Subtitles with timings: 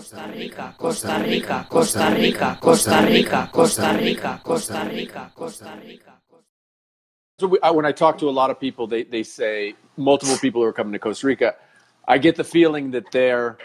[0.00, 6.18] Costa Rica, Costa Rica, Costa Rica, Costa Rica, Costa Rica, Costa Rica, Costa Rica.
[7.38, 10.38] So we, I, when I talk to a lot of people, they, they say multiple
[10.38, 11.54] people who are coming to Costa Rica.
[12.08, 13.58] I get the feeling that they're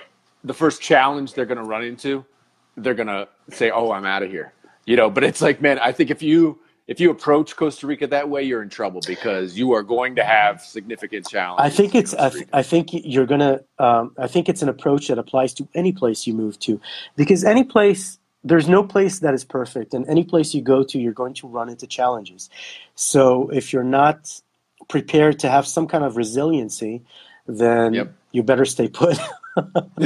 [0.44, 2.26] the first challenge they're going to run into,
[2.76, 4.52] they're going to say, "Oh, I'm out of here,"
[4.86, 5.10] you know.
[5.10, 8.44] But it's like, man, I think if you if you approach Costa Rica that way,
[8.44, 11.66] you're in trouble because you are going to have significant challenges.
[11.66, 12.14] I think it's.
[12.14, 13.62] I, th- I, think you're gonna.
[13.80, 16.80] Um, I think it's an approach that applies to any place you move to,
[17.16, 18.20] because any place.
[18.48, 21.48] There's no place that is perfect, and any place you go to, you're going to
[21.48, 22.52] run into challenges.
[22.94, 24.40] So if you're not
[24.88, 27.02] prepared to have some kind of resiliency,
[27.48, 28.14] then Yep.
[28.34, 29.18] you better stay put.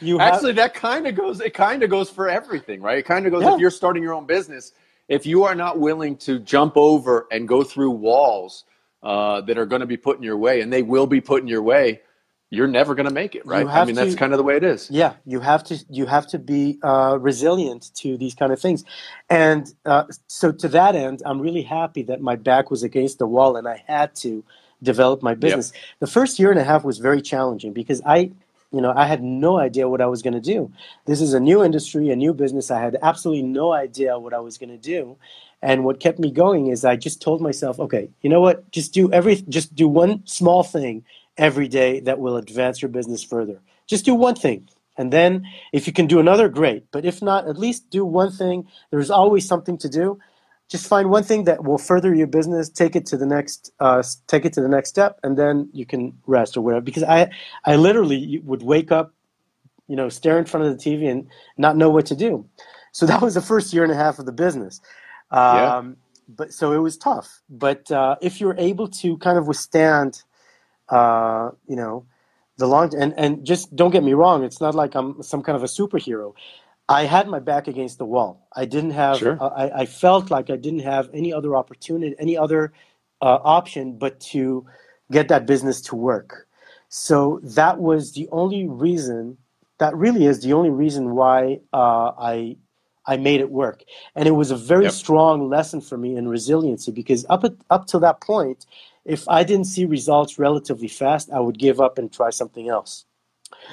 [0.00, 1.40] you have- Actually, that kind of goes.
[1.40, 2.98] It kind of goes for everything, right?
[2.98, 3.54] It kind of goes Yeah.
[3.54, 4.72] if you're starting your own business.
[5.10, 8.64] If you are not willing to jump over and go through walls
[9.02, 11.42] uh, that are going to be put in your way, and they will be put
[11.42, 12.00] in your way,
[12.48, 13.66] you're never going to make it, right?
[13.66, 14.90] I mean, that's kind of the way it is.
[14.90, 18.84] Yeah, you have to you have to be uh, resilient to these kind of things,
[19.28, 23.26] and uh, so to that end, I'm really happy that my back was against the
[23.26, 24.44] wall and I had to
[24.82, 25.72] develop my business.
[25.98, 28.32] The first year and a half was very challenging because I,
[28.72, 30.72] you know, I had no idea what I was going to do.
[31.06, 32.70] This is a new industry, a new business.
[32.70, 35.16] I had absolutely no idea what I was going to do,
[35.62, 38.94] and what kept me going is I just told myself, okay, you know what, just
[38.94, 41.04] do every, just do one small thing
[41.36, 43.60] every day that will advance your business further.
[43.86, 44.68] Just do one thing.
[44.96, 46.90] And then if you can do another, great.
[46.90, 48.68] But if not, at least do one thing.
[48.90, 50.18] There's always something to do.
[50.70, 54.02] Just find one thing that will further your business, take it to the next, uh,
[54.28, 56.82] take it to the next step, and then you can rest or whatever.
[56.82, 57.30] Because I,
[57.66, 59.14] I literally would wake up,
[59.88, 62.46] you know, stare in front of the TV and not know what to do.
[62.92, 64.80] So that was the first year and a half of the business.
[65.32, 65.92] Um, Yeah.
[66.32, 67.42] But so it was tough.
[67.50, 70.22] But uh, if you're able to kind of withstand
[70.90, 72.06] uh, you know,
[72.58, 74.44] the long and and just don't get me wrong.
[74.44, 76.34] It's not like I'm some kind of a superhero.
[76.90, 78.48] I had my back against the wall.
[78.56, 79.18] I didn't have.
[79.18, 79.38] Sure.
[79.42, 82.74] I, I felt like I didn't have any other opportunity, any other
[83.22, 84.66] uh, option, but to
[85.12, 86.48] get that business to work.
[86.90, 89.38] So that was the only reason.
[89.78, 92.58] That really is the only reason why uh, I
[93.06, 93.84] I made it work,
[94.16, 94.92] and it was a very Yep.
[94.92, 98.66] strong lesson for me in resiliency because up at, up to that point,
[99.06, 103.06] if I didn't see results relatively fast, I would give up and try something else.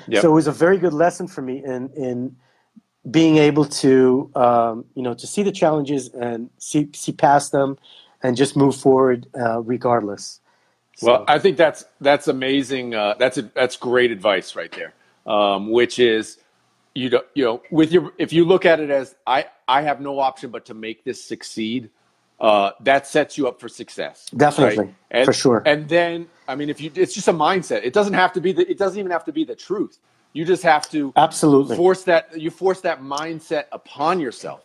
[0.08, 0.22] Yep.
[0.24, 2.38] So it was a very good lesson for me in in
[3.10, 7.78] being able to um, you know to see the challenges and see see past them
[8.24, 10.40] and just move forward uh, regardless.
[11.02, 12.96] Well, I think that's that's amazing.
[12.96, 14.94] Uh, that's a, that's great advice right there.
[15.26, 16.40] Um, which is,
[16.96, 20.02] you know, you know, with your if you look at it as I I have
[20.02, 21.90] no option but to make this succeed,
[22.40, 24.30] uh, that sets you up for success.
[24.36, 24.96] Definitely, right?
[25.12, 25.64] And, for sure.
[25.66, 27.84] And then, I mean, if you, it's just a mindset.
[27.84, 28.70] It doesn't have to be the.
[28.70, 30.00] It doesn't even have to be the truth.
[30.38, 31.76] You just have to Absolutely.
[31.76, 32.40] force that.
[32.40, 34.64] You force that mindset upon yourself,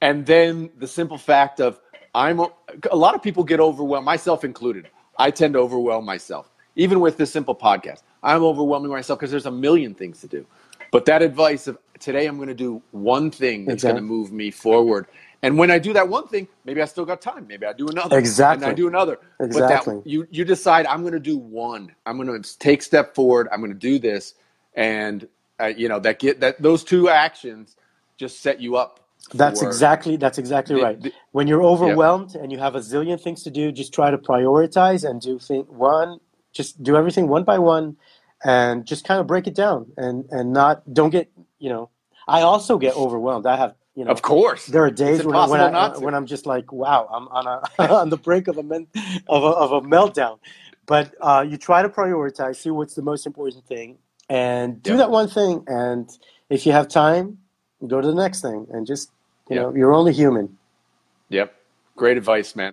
[0.00, 1.80] and then the simple fact of
[2.14, 2.38] I'm.
[2.38, 2.46] A
[2.92, 4.88] a lot of people get overwhelmed, myself included.
[5.18, 8.02] I tend to overwhelm myself, even with this simple podcast.
[8.22, 10.46] I'm overwhelming myself because there's a million things to do.
[10.92, 14.30] But that advice of today, I'm going to do one thing that's going to move
[14.30, 15.06] me forward.
[15.42, 17.44] And when I do that one thing, maybe I still got time.
[17.48, 18.18] Maybe I do another.
[18.18, 18.64] Exactly.
[18.64, 19.18] And I do another.
[19.40, 19.94] Exactly.
[19.96, 21.92] But that you you decide I'm going to do one.
[22.06, 23.48] I'm going to take step forward.
[23.50, 24.34] I'm going to do this,
[24.74, 25.28] and
[25.60, 27.76] uh, you know that get that those two actions
[28.16, 29.00] just set you up.
[29.34, 31.00] That's exactly that's exactly the- right.
[31.00, 34.18] the- when you're overwhelmed and you have a zillion things to do, just try to
[34.18, 36.20] prioritize and do thing one.
[36.52, 37.96] Just do everything one by one,
[38.44, 41.90] and just kind of break it down and and not don't get you know.
[42.26, 43.46] I also get overwhelmed.
[43.46, 44.12] I have you know.
[44.12, 44.66] Of course.
[44.66, 46.00] There are days when, when, I, impossible not to.
[46.00, 47.46] when I'm just like, wow, I'm on
[47.78, 48.86] a on the brink of a men,
[49.28, 50.38] of a, of a meltdown.
[50.86, 53.98] But uh, you try to prioritize, see what's the most important thing,
[54.28, 54.98] and do Yep.
[54.98, 55.64] that one thing.
[55.66, 56.08] And
[56.50, 57.38] if you have time,
[57.86, 59.10] go to the next thing, and just
[59.50, 59.62] you Yep.
[59.62, 60.58] know, you're only human.
[61.30, 61.54] Yep.
[61.96, 62.66] Great advice, man.